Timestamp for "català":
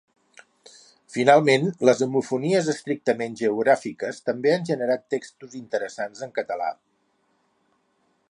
6.41-6.71